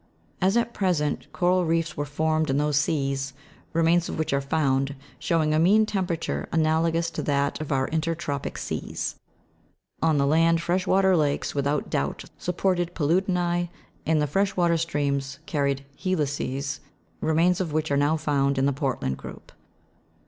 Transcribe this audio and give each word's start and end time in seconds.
As 0.41 0.57
at 0.57 0.73
present, 0.73 1.31
coral 1.31 1.63
reefs 1.63 1.95
were 1.95 2.05
formed 2.07 2.49
in 2.49 2.57
those 2.57 2.77
seas, 2.77 3.33
remains 3.71 4.09
of 4.09 4.17
which 4.17 4.33
are 4.33 4.41
found, 4.41 4.95
showing 5.19 5.53
a 5.53 5.59
mean 5.59 5.85
temperature, 5.85 6.49
analogous 6.51 7.11
to 7.11 7.21
that 7.21 7.61
of 7.61 7.71
our 7.71 7.87
intertropic 7.89 8.57
seas. 8.57 9.13
On 10.01 10.17
the 10.17 10.25
land, 10.25 10.59
fresh 10.59 10.87
water 10.87 11.15
lakes 11.15 11.53
without 11.53 11.91
doubt 11.91 12.23
supported 12.39 12.95
palu'di 12.95 13.27
na3, 13.27 13.69
and 14.07 14.27
fresh 14.27 14.57
water 14.57 14.75
streams 14.75 15.37
carried 15.45 15.85
helices, 16.03 16.79
remains 17.19 17.61
of 17.61 17.71
which 17.71 17.91
are 17.91 17.95
now 17.95 18.17
found 18.17 18.57
in 18.57 18.65
the 18.65 18.73
Portland 18.73 19.17
group. 19.17 19.51